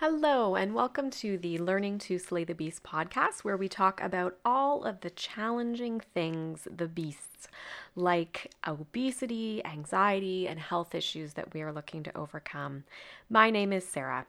[0.00, 4.38] Hello, and welcome to the Learning to Slay the Beast podcast, where we talk about
[4.46, 7.48] all of the challenging things, the beasts,
[7.94, 12.84] like obesity, anxiety, and health issues that we are looking to overcome.
[13.28, 14.24] My name is Sarah.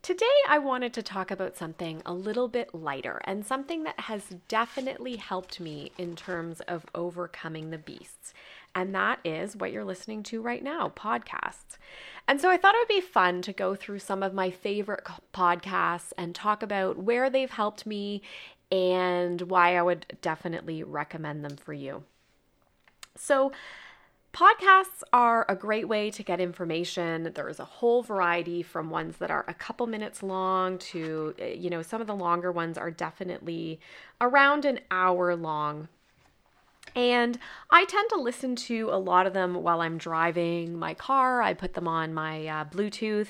[0.00, 4.34] Today, I wanted to talk about something a little bit lighter and something that has
[4.48, 8.32] definitely helped me in terms of overcoming the beasts
[8.74, 11.78] and that is what you're listening to right now podcasts.
[12.26, 15.04] And so I thought it would be fun to go through some of my favorite
[15.34, 18.22] podcasts and talk about where they've helped me
[18.70, 22.04] and why I would definitely recommend them for you.
[23.16, 23.52] So,
[24.32, 27.30] Podcasts are a great way to get information.
[27.34, 31.68] There's a whole variety from ones that are a couple minutes long to, eh, you
[31.68, 33.78] know, some of the longer ones are definitely
[34.22, 35.88] around an hour long.
[36.94, 37.38] And
[37.70, 41.40] I tend to listen to a lot of them while I'm driving my car.
[41.40, 43.28] I put them on my uh, Bluetooth,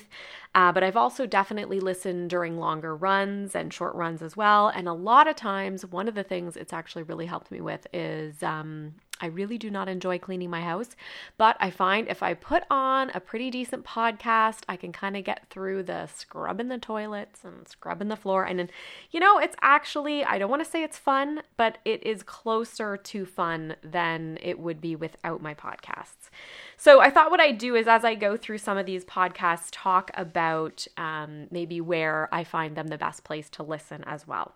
[0.53, 4.67] uh, but I've also definitely listened during longer runs and short runs as well.
[4.67, 7.87] And a lot of times, one of the things it's actually really helped me with
[7.93, 10.97] is um, I really do not enjoy cleaning my house,
[11.37, 15.23] but I find if I put on a pretty decent podcast, I can kind of
[15.23, 18.43] get through the scrubbing the toilets and scrubbing the floor.
[18.43, 18.69] And,
[19.11, 22.97] you know, it's actually, I don't want to say it's fun, but it is closer
[22.97, 26.29] to fun than it would be without my podcasts.
[26.75, 29.69] So I thought what I'd do is as I go through some of these podcasts,
[29.71, 34.55] talk about um, maybe where I find them the best place to listen as well.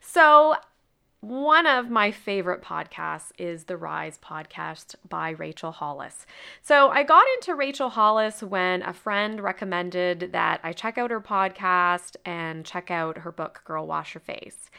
[0.00, 0.54] So,
[1.20, 6.24] one of my favorite podcasts is the Rise podcast by Rachel Hollis.
[6.62, 11.20] So I got into Rachel Hollis when a friend recommended that I check out her
[11.20, 14.70] podcast and check out her book, Girl Wash Your Face.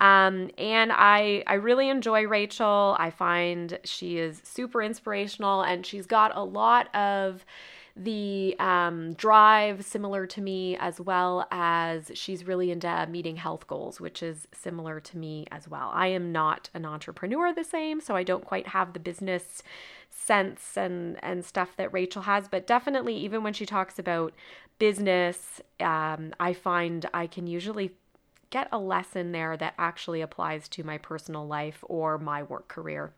[0.00, 2.96] Um, and I, I really enjoy Rachel.
[2.98, 7.44] I find she is super inspirational and she's got a lot of
[7.94, 14.00] the um, drive similar to me as well as she's really into meeting health goals
[14.00, 15.90] which is similar to me as well.
[15.92, 19.62] I am not an entrepreneur the same so i don't quite have the business
[20.10, 24.32] sense and and stuff that rachel has but definitely even when she talks about
[24.78, 27.92] business um, i find i can usually
[28.50, 33.12] get a lesson there that actually applies to my personal life or my work career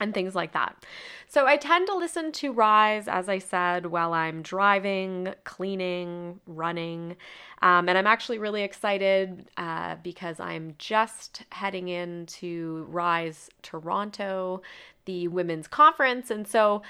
[0.00, 0.84] and things like that.
[1.26, 7.16] So I tend to listen to Rise, as I said, while I'm driving, cleaning, running.
[7.60, 14.62] Um, and I'm actually really excited uh, because I'm just heading into Rise Toronto
[15.08, 16.30] the women's conference.
[16.30, 16.82] And so,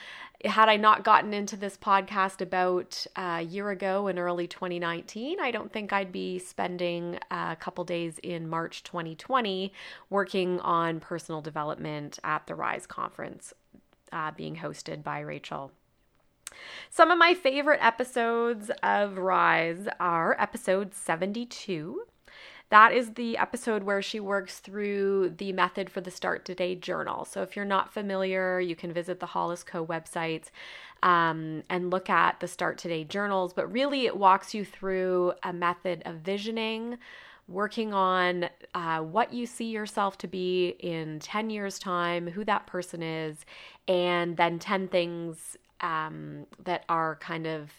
[0.44, 5.50] had I not gotten into this podcast about a year ago in early 2019, I
[5.50, 9.72] don't think I'd be spending a couple days in March 2020
[10.10, 13.53] working on personal development at the Rise conference
[14.12, 15.70] uh, being hosted by Rachel.
[16.91, 22.03] Some of my favorite episodes of Rise are episode 72
[22.70, 27.25] that is the episode where she works through the method for the Start Today journal.
[27.25, 30.50] So if you're not familiar, you can visit the Hollis Co website
[31.03, 33.54] um, and look at the Start Today journals.
[33.54, 36.98] But really, it walks you through a method of visioning
[37.48, 42.66] working on uh, what you see yourself to be in 10 years' time, who that
[42.66, 43.38] person is,
[43.88, 47.72] and then 10 things um, that are kind of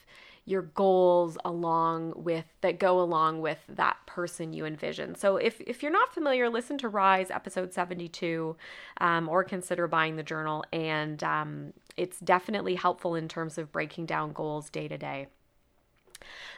[0.46, 5.13] your goals along with that go along with that person you envision.
[5.13, 8.56] So if if you're not familiar, listen to Rise episode 72
[9.00, 10.63] um, or consider buying the journal.
[10.74, 15.28] And um, it's definitely helpful in terms of breaking down goals day to day.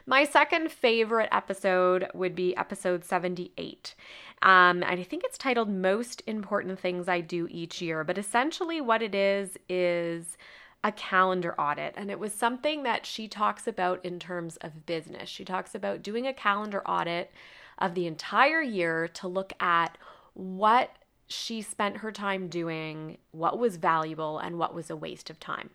[0.06, 3.96] My second favorite episode would be episode 78.
[4.42, 8.04] Um, and I think it's titled Most Important Things I Do Each Year.
[8.04, 10.38] But essentially, what it is is
[10.84, 11.94] a calendar audit.
[11.96, 15.30] And it was something that she talks about in terms of business.
[15.30, 17.32] She talks about doing a calendar audit
[17.78, 19.98] of the entire year to look at
[20.34, 20.96] what
[21.28, 25.70] she spent her time doing, what was valuable, and what was a waste of time.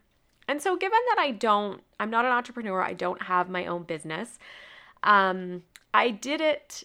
[0.49, 3.83] And so, given that I don't, I'm not an entrepreneur, I don't have my own
[3.83, 4.39] business,
[5.03, 5.63] um,
[5.93, 6.85] I did it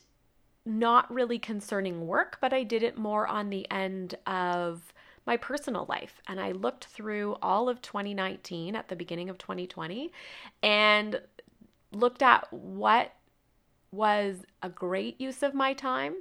[0.66, 4.94] not really concerning work, but I did it more on the end of
[5.26, 6.22] my personal life.
[6.28, 10.12] And I looked through all of 2019 at the beginning of 2020
[10.64, 11.22] and
[11.92, 13.14] looked at what
[13.92, 16.16] was a great use of my time,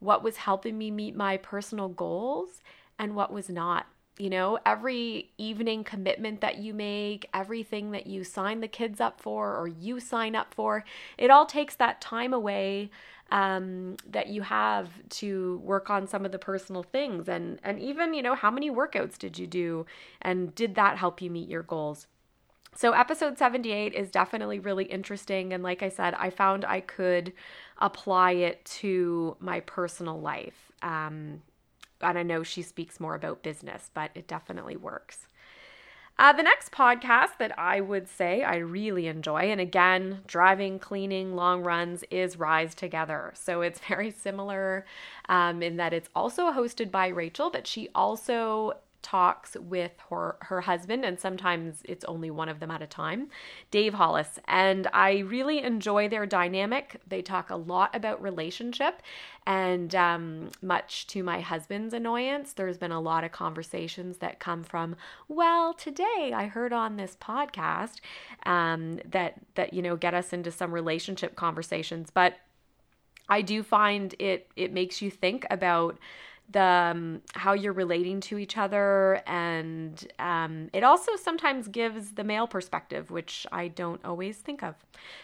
[0.00, 2.60] what was helping me meet my personal goals,
[2.98, 3.86] and what was not.
[4.18, 9.20] You know, every evening commitment that you make, everything that you sign the kids up
[9.20, 10.84] for or you sign up for,
[11.18, 12.90] it all takes that time away
[13.30, 18.14] um, that you have to work on some of the personal things and and even
[18.14, 19.84] you know how many workouts did you do
[20.22, 22.06] and did that help you meet your goals
[22.74, 25.52] So, episode 78 is definitely really interesting.
[25.52, 27.32] And like I said, I found I could
[27.78, 30.72] apply it to my personal life.
[30.82, 31.42] Um,
[32.00, 35.26] and I know she speaks more about business, but it definitely works.
[36.18, 41.36] Uh, the next podcast that I would say I really enjoy, and again, driving, cleaning,
[41.36, 43.32] long runs, is Rise Together.
[43.34, 44.86] So it's very similar
[45.28, 50.62] um, in that it's also hosted by Rachel, but she also talks with her, her
[50.62, 53.28] husband, and sometimes it's only one of them at a time,
[53.70, 54.40] Dave Hollis.
[54.48, 57.00] And I really enjoy their dynamic.
[57.06, 59.02] They talk a lot about relationship,
[59.46, 64.64] and um, much to my husband's annoyance, there's been a lot of conversations that come
[64.64, 64.96] from,
[65.28, 68.00] well, today I heard on this podcast
[68.44, 72.38] um, that that you know get us into some relationship conversations, but
[73.28, 75.96] I do find it it makes you think about
[76.50, 79.22] the um, how you're relating to each other.
[79.26, 84.74] And um, it also sometimes gives the male perspective which i don't always think of.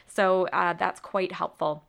[0.06, 1.84] So uh, that's quite helpful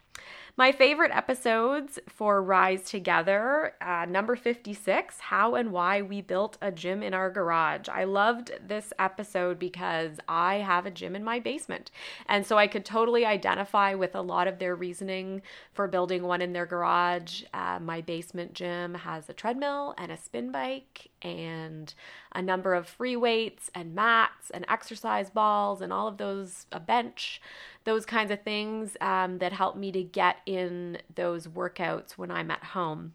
[0.55, 6.71] my favorite episodes for Rise Together, uh, number 56, How and Why We Built a
[6.71, 7.89] Gym in Our Garage.
[7.89, 11.89] I loved this episode because I have a gym in my basement.
[12.27, 15.41] And so I could totally identify with a lot of their reasoning
[15.73, 17.41] for building one in their garage.
[17.51, 21.95] Uh, my basement gym has a treadmill and a spin bike and
[22.35, 26.79] a number of free weights and mats and exercise balls and all of those, a
[26.79, 27.41] bench,
[27.85, 32.51] those kinds of things um, that help me to get in those workouts when I'm
[32.51, 33.13] at home.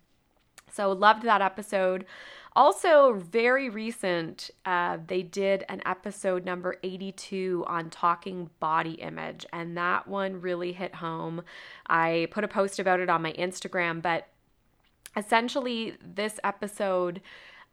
[0.71, 2.05] So, loved that episode.
[2.55, 9.77] Also, very recent, uh, they did an episode number 82 on talking body image, and
[9.77, 11.43] that one really hit home.
[11.87, 14.29] I put a post about it on my Instagram, but
[15.17, 17.21] essentially, this episode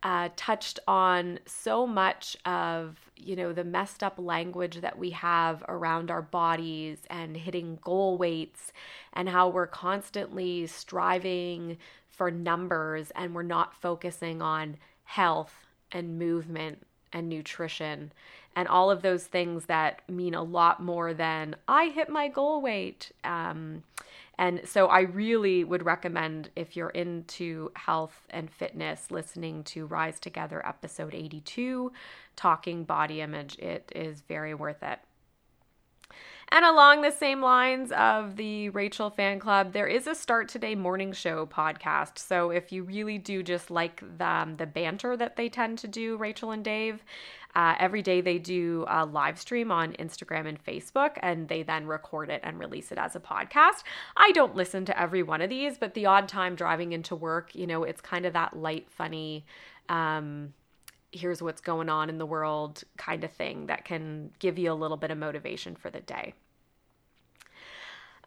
[0.05, 5.65] uh, touched on so much of you know the messed up language that we have
[5.67, 8.71] around our bodies and hitting goal weights
[9.13, 11.75] and how we're constantly striving
[12.11, 18.11] for numbers and we're not focusing on health and movement and nutrition
[18.55, 22.61] and all of those things that mean a lot more than I hit my goal
[22.61, 23.11] weight.
[23.23, 23.81] Um,
[24.37, 30.19] and so I really would recommend if you're into health and fitness, listening to Rise
[30.19, 31.91] Together episode 82,
[32.35, 33.57] Talking Body Image.
[33.59, 34.99] It is very worth it.
[36.49, 40.75] And along the same lines of the Rachel fan club, there is a Start Today
[40.75, 42.19] morning show podcast.
[42.19, 45.88] So if you really do just like the, um, the banter that they tend to
[45.88, 47.03] do, Rachel and Dave,
[47.55, 51.87] uh, every day they do a live stream on Instagram and Facebook, and they then
[51.87, 53.83] record it and release it as a podcast.
[54.17, 57.55] I don't listen to every one of these, but the odd time driving into work,
[57.55, 59.45] you know, it's kind of that light, funny,
[59.89, 60.53] um,
[61.11, 64.73] here's what's going on in the world kind of thing that can give you a
[64.73, 66.33] little bit of motivation for the day.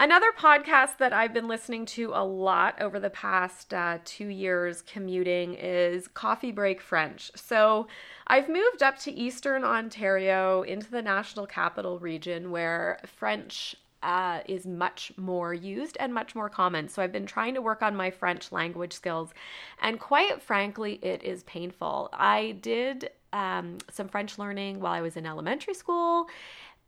[0.01, 4.81] Another podcast that I've been listening to a lot over the past uh, two years
[4.81, 7.33] commuting is Coffee Break French.
[7.35, 7.89] So
[8.29, 13.75] I've moved up to Eastern Ontario into the National Capital Region where French
[14.05, 16.89] uh, is much more used and much more common.
[16.89, 19.35] So I've been trying to work on my French language skills,
[19.83, 22.11] and quite frankly, it is painful.
[22.13, 26.29] I did um, some French learning while I was in elementary school,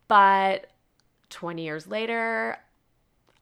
[0.07, 0.69] but
[1.31, 2.57] 20 years later,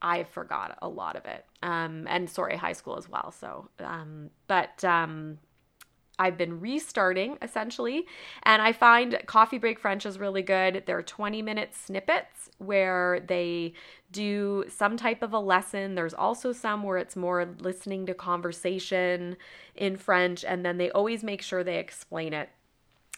[0.01, 1.45] I forgot a lot of it.
[1.63, 3.33] Um, and sorry, high school as well.
[3.33, 5.39] So, um, but um,
[6.19, 8.07] I've been restarting essentially,
[8.43, 10.83] and I find Coffee Break French is really good.
[10.87, 13.75] They're 20 minute snippets where they
[14.11, 15.95] do some type of a lesson.
[15.95, 19.37] There's also some where it's more listening to conversation
[19.77, 22.51] in French, and then they always make sure they explain it.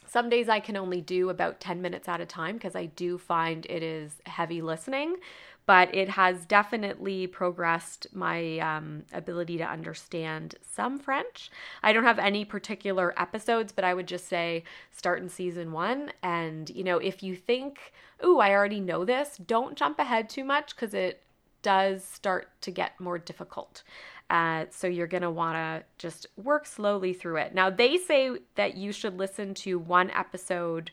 [0.07, 3.17] Some days I can only do about 10 minutes at a time because I do
[3.17, 5.17] find it is heavy listening
[5.67, 11.51] but it has definitely progressed my um, ability to understand some French.
[11.83, 16.13] I don't have any particular episodes, but I would just say start in season one.
[16.23, 17.93] And, you know, if you think,
[18.25, 21.23] ooh, I already know this, don't jump ahead too much because it
[21.63, 23.83] does start to get more difficult.
[24.31, 27.55] Uh, so you're going to want to just work slowly through it.
[27.55, 30.93] Now, they say that you should listen to one episode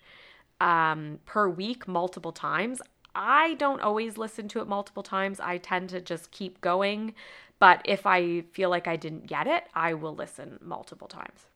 [0.59, 2.81] um, per week multiple times.
[3.17, 5.39] I don't always listen to it multiple times.
[5.39, 7.15] I tend to just keep going.
[7.59, 11.47] But if I feel like I didn't get it, I will listen multiple times.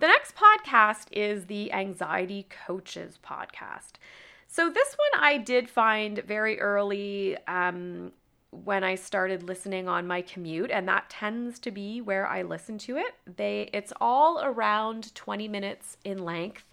[0.00, 3.92] The next podcast is the Anxiety Coaches podcast.
[4.48, 8.10] So, this one I did find very early um,
[8.50, 12.78] when I started listening on my commute, and that tends to be where I listen
[12.78, 13.14] to it.
[13.36, 16.64] They, it's all around 20 minutes in length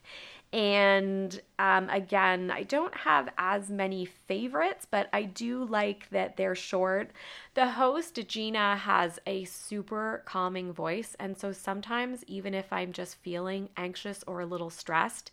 [0.51, 6.55] And um, again, I don't have as many favorites, but I do like that they're
[6.55, 7.11] short.
[7.53, 11.15] The host, Gina, has a super calming voice.
[11.19, 15.31] And so sometimes, even if I'm just feeling anxious or a little stressed,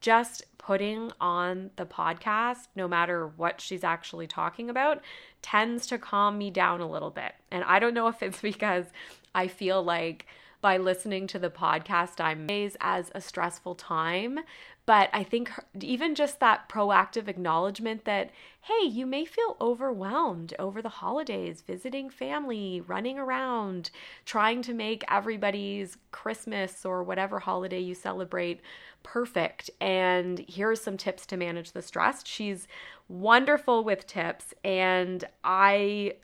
[0.00, 5.00] just putting on the podcast, no matter what she's actually talking about,
[5.42, 7.34] tends to calm me down a little bit.
[7.52, 8.86] And I don't know if it's because
[9.34, 10.26] I feel like
[10.60, 12.46] by listening to the podcast, I'm
[12.80, 14.40] as a stressful time.
[14.86, 20.80] But I think even just that proactive acknowledgement that, hey, you may feel overwhelmed over
[20.80, 23.90] the holidays, visiting family, running around,
[24.24, 28.60] trying to make everybody's Christmas or whatever holiday you celebrate
[29.02, 29.70] perfect.
[29.80, 32.22] And here are some tips to manage the stress.
[32.24, 32.68] She's
[33.08, 34.54] wonderful with tips.
[34.64, 36.14] And I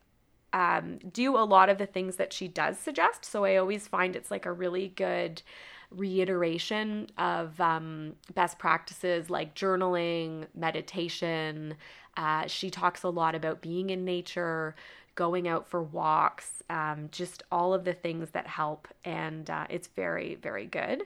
[0.52, 3.24] um, do a lot of the things that she does suggest.
[3.24, 5.42] So I always find it's like a really good
[5.90, 11.74] reiteration of um, best practices like journaling, meditation.
[12.16, 14.74] Uh, she talks a lot about being in nature,
[15.14, 18.88] going out for walks, um, just all of the things that help.
[19.04, 21.04] And uh, it's very, very good.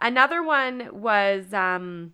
[0.00, 1.52] Another one was.
[1.52, 2.12] Um,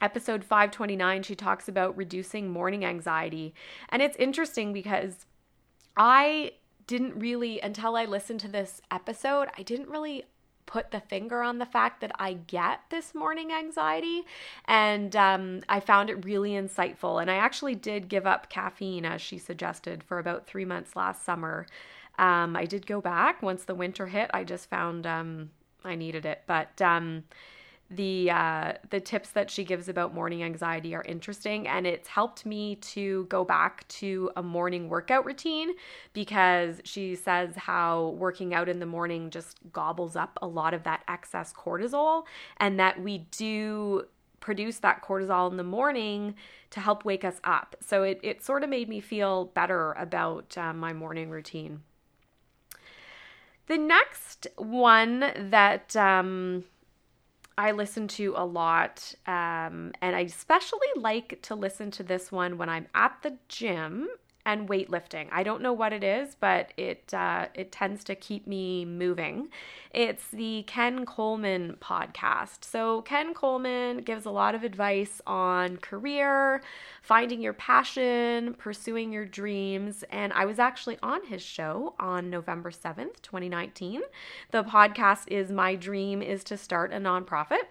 [0.00, 3.52] episode 529 she talks about reducing morning anxiety
[3.88, 5.26] and it's interesting because
[5.98, 6.52] I
[6.86, 10.24] didn't really, until I listened to this episode, I didn't really
[10.64, 14.22] put the finger on the fact that I get this morning anxiety.
[14.66, 17.20] And um, I found it really insightful.
[17.20, 21.24] And I actually did give up caffeine, as she suggested, for about three months last
[21.24, 21.66] summer.
[22.18, 24.30] Um, I did go back once the winter hit.
[24.34, 25.50] I just found um,
[25.84, 26.42] I needed it.
[26.46, 27.24] But um,
[27.90, 32.44] the uh, the tips that she gives about morning anxiety are interesting and it's helped
[32.44, 35.70] me to go back to a morning workout routine
[36.12, 40.82] because she says how working out in the morning just gobbles up a lot of
[40.82, 42.24] that excess cortisol
[42.58, 44.04] and that we do
[44.40, 46.34] produce that cortisol in the morning
[46.70, 47.74] to help wake us up.
[47.80, 51.82] So it, it sort of made me feel better about uh, my morning routine.
[53.66, 56.64] The next one that um,
[57.58, 62.56] I listen to a lot, um, and I especially like to listen to this one
[62.56, 64.08] when I'm at the gym
[64.46, 65.28] and weightlifting.
[65.30, 69.48] I don't know what it is, but it uh, it tends to keep me moving.
[69.92, 72.64] It's the Ken Coleman podcast.
[72.64, 76.62] So Ken Coleman gives a lot of advice on career,
[77.02, 82.70] finding your passion, pursuing your dreams, and I was actually on his show on November
[82.70, 84.02] 7th, 2019.
[84.50, 87.64] The podcast is My Dream is to Start a Nonprofit.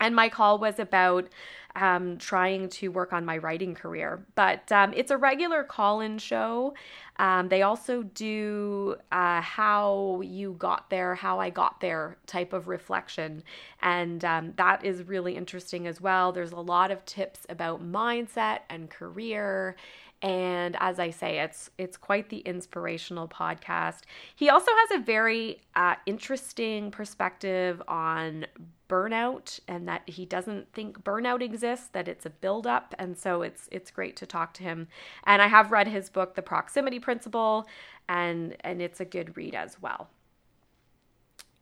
[0.00, 1.28] And my call was about
[1.76, 4.24] um, trying to work on my writing career.
[4.34, 6.74] But um, it's a regular call in show.
[7.18, 12.68] Um, they also do uh, how you got there, how I got there type of
[12.68, 13.42] reflection.
[13.82, 16.32] And um, that is really interesting as well.
[16.32, 19.76] There's a lot of tips about mindset and career
[20.20, 24.00] and as I say, it's it's quite the inspirational podcast.
[24.34, 28.46] He also has a very uh, interesting perspective on
[28.88, 33.68] burnout, and that he doesn't think burnout exists; that it's a buildup, and so it's
[33.70, 34.88] it's great to talk to him.
[35.24, 37.66] And I have read his book, The Proximity Principle,
[38.08, 40.08] and and it's a good read as well.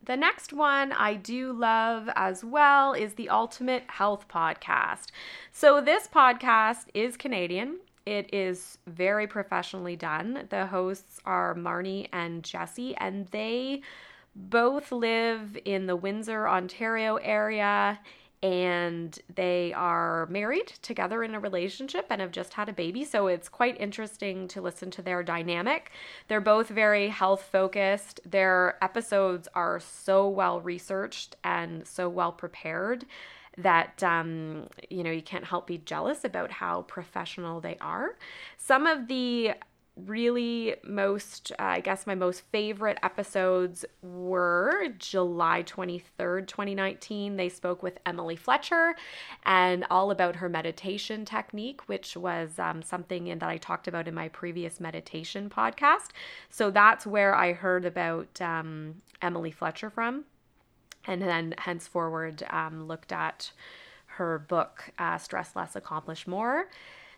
[0.02, 5.06] The next one I do love as well is the Ultimate Health Podcast.
[5.50, 10.46] So, this podcast is Canadian it is very professionally done.
[10.48, 13.82] The hosts are Marni and Jesse, and they
[14.36, 17.98] both live in the Windsor, Ontario area
[18.42, 23.02] and they are married together in a relationship and have just had a baby.
[23.02, 25.90] So it's quite interesting to listen to their dynamic.
[26.28, 28.20] They're both very health focused.
[28.24, 33.06] Their episodes are so well researched and so well prepared
[33.58, 38.16] that um, you know you can't help be jealous about how professional they are.
[38.58, 39.54] Some of the
[39.96, 47.82] really most uh, i guess my most favorite episodes were july 23rd 2019 they spoke
[47.82, 48.94] with emily fletcher
[49.46, 54.06] and all about her meditation technique which was um, something in, that i talked about
[54.06, 56.10] in my previous meditation podcast.
[56.50, 60.24] So that's where i heard about um, emily fletcher from.
[61.06, 63.52] And then henceforward um, looked at
[64.06, 66.68] her book, uh, Stress Less, Accomplish More.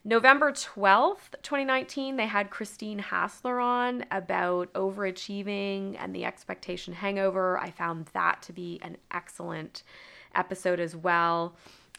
[0.04, 7.58] November 12th, 2019, they had Christine Hassler on about overachieving and the expectation hangover.
[7.58, 9.82] I found that to be an excellent
[10.34, 11.56] episode as well.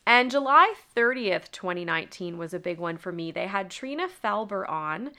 [0.07, 3.31] And July 30th, 2019 was a big one for me.
[3.31, 5.11] They had Trina Felber on,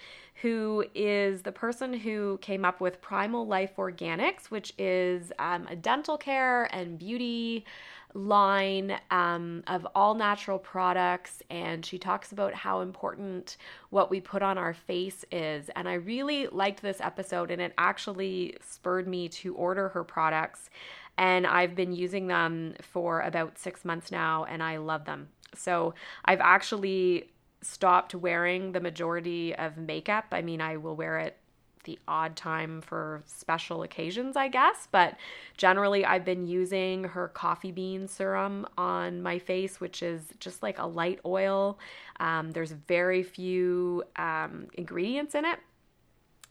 [0.43, 5.77] who is the person who came up with Primal Life Organics, which is um, a
[5.77, 7.65] dental care and beauty
[8.15, 13.57] line um, of all natural products and she talks about how important
[13.91, 15.71] what we put on our face is.
[15.77, 20.71] And I really liked this episode and it actually spurred me to order her products.
[21.19, 25.29] And I've been using them for about six months now and I love them.
[25.55, 27.31] So I've actually
[27.63, 30.27] stopped wearing the majority of makeup.
[30.33, 31.37] I mean, I will wear it
[31.85, 34.89] the odd time for special occasions, I guess.
[34.91, 35.17] But
[35.57, 40.79] generally, I've been using her coffee bean serum on my face, which is just like
[40.79, 41.79] a light oil.
[42.19, 45.59] Um, there's very few um, ingredients in it.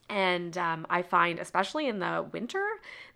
[0.09, 2.65] And um, I find, especially in the winter,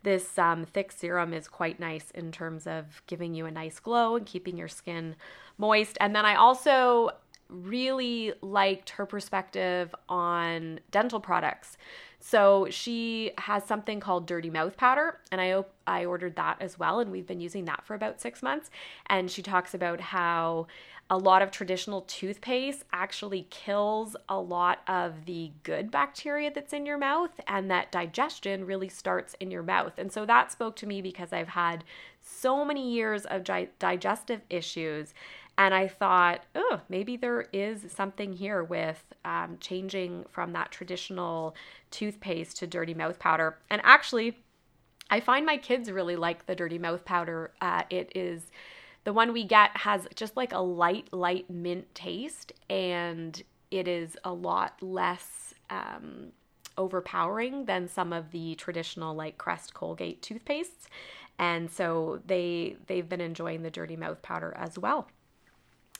[0.03, 4.15] this um, thick serum is quite nice in terms of giving you a nice glow
[4.15, 5.15] and keeping your skin
[5.57, 5.97] moist.
[5.99, 7.09] And then I also
[7.53, 11.77] really liked her perspective on dental products.
[12.19, 16.99] So she has something called dirty mouth powder, and I I ordered that as well,
[16.99, 18.71] and we've been using that for about six months.
[19.07, 20.67] And she talks about how
[21.09, 26.85] a lot of traditional toothpaste actually kills a lot of the good bacteria that's in
[26.85, 29.93] your mouth, and that digestion really starts in your mouth.
[29.97, 31.83] And so that spoke to me because I've had
[32.21, 35.13] so many years of di- digestive issues
[35.57, 41.55] and I thought, oh, maybe there is something here with um, changing from that traditional
[41.91, 43.59] toothpaste to dirty mouth powder.
[43.69, 44.39] And actually,
[45.11, 47.51] I find my kids really like the dirty mouth powder.
[47.61, 48.49] Uh, it is
[49.03, 54.17] the one we get has just like a light, light mint taste, and it is
[54.23, 56.31] a lot less um,
[56.77, 60.87] overpowering than some of the traditional like Crest Colgate toothpastes.
[61.37, 65.07] And so they they've been enjoying the dirty mouth powder as well.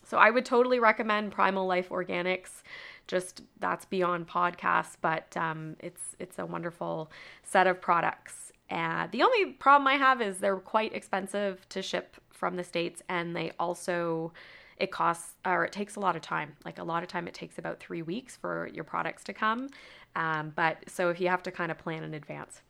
[0.03, 2.63] So I would totally recommend Primal Life Organics.
[3.07, 7.11] Just that's beyond podcasts, but um, it's it's a wonderful
[7.43, 8.51] set of products.
[8.69, 13.01] And the only problem I have is they're quite expensive to ship from the states,
[13.09, 14.31] and they also
[14.77, 16.55] it costs or it takes a lot of time.
[16.65, 19.69] Like a lot of time, it takes about three weeks for your products to come.
[20.15, 22.61] Um, but so if you have to kind of plan in advance.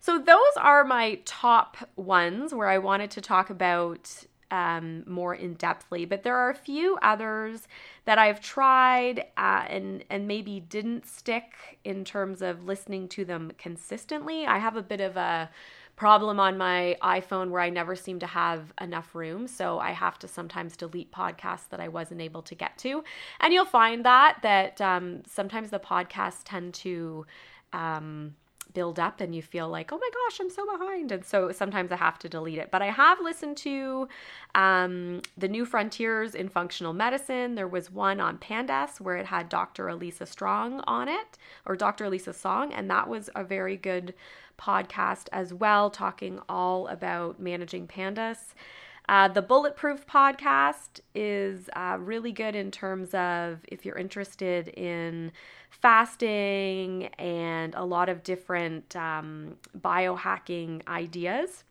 [0.00, 5.56] So those are my top ones where I wanted to talk about um, more in
[5.56, 6.08] depthly.
[6.08, 7.68] But there are a few others
[8.04, 13.52] that I've tried uh, and and maybe didn't stick in terms of listening to them
[13.58, 14.46] consistently.
[14.46, 15.50] I have a bit of a
[15.98, 19.48] problem on my iPhone where I never seem to have enough room.
[19.48, 23.02] So I have to sometimes delete podcasts that I wasn't able to get to.
[23.40, 27.26] And you'll find that that um, sometimes the podcasts tend to
[27.72, 28.36] um,
[28.74, 31.12] build up and you feel like, oh my gosh, I'm so behind.
[31.12, 32.70] And so sometimes I have to delete it.
[32.70, 34.08] But I have listened to
[34.54, 37.54] um, the New Frontiers in Functional Medicine.
[37.54, 39.88] There was one on PANDAS where it had Dr.
[39.88, 42.04] Elisa Strong on it, or Dr.
[42.04, 44.14] Elisa Song, and that was a very good
[44.58, 48.54] podcast as well, talking all about managing PANDAS.
[49.08, 55.32] Uh, the Bulletproof podcast is uh, really good in terms of if you're interested in
[55.70, 61.64] fasting and a lot of different um, biohacking ideas.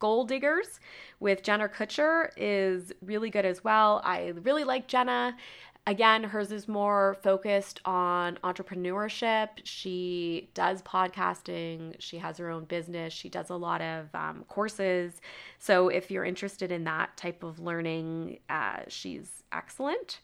[0.00, 0.80] Goal Diggers
[1.20, 4.00] with Jenna Kutcher is really good as well.
[4.04, 5.36] I really like Jenna.
[5.84, 9.48] Again, hers is more focused on entrepreneurship.
[9.64, 15.20] She does podcasting, she has her own business, she does a lot of um, courses.
[15.58, 20.20] So, if you're interested in that type of learning, uh, she's excellent.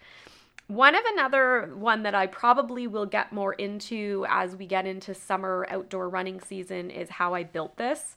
[0.69, 5.13] One of another one that I probably will get more into as we get into
[5.13, 8.15] summer outdoor running season is How I Built This.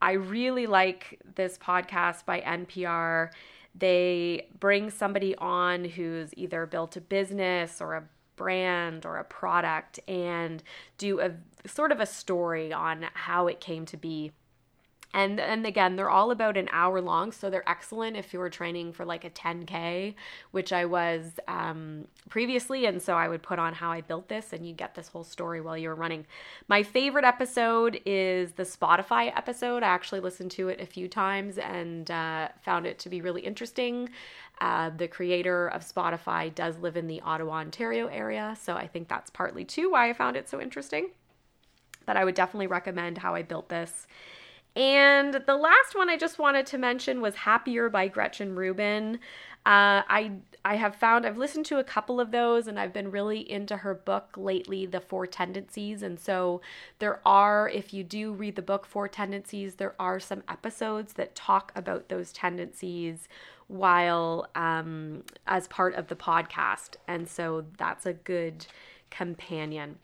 [0.00, 3.30] I really like this podcast by NPR
[3.78, 8.04] they bring somebody on who's either built a business or a
[8.36, 10.62] brand or a product and
[10.96, 11.32] do a
[11.66, 14.32] sort of a story on how it came to be
[15.14, 18.50] and and again they're all about an hour long so they're excellent if you were
[18.50, 20.14] training for like a 10k
[20.50, 22.86] which i was um, previously.
[22.86, 25.24] And so i would put on how i built this and you get this whole
[25.24, 26.26] story while you're running.
[26.68, 29.82] My favorite episode is the Shopify episode.
[29.82, 33.42] I actually listened to it a few times and uh, found it to be really
[33.42, 34.10] interesting.
[34.60, 39.08] Uh, the creator of Shopify does live in the ottawa ontario area so i think
[39.08, 41.08] that's partly too why i found it so interesting.
[42.04, 44.06] But i would definitely recommend how i built this
[44.78, 49.16] and the last one I just wanted to mention was Happier by Gretchen Rubin.
[49.66, 50.32] Uh, I
[50.64, 53.78] I have found I've listened to a couple of those and I've been really into
[53.78, 56.02] her book lately, The Four Tendencies.
[56.02, 56.60] And so
[57.00, 61.34] there are, if you do read the book Four Tendencies, there are some episodes that
[61.34, 63.28] talk about those tendencies
[63.66, 66.94] while um, as part of the podcast.
[67.08, 68.66] And so that's a good
[69.10, 69.98] companion.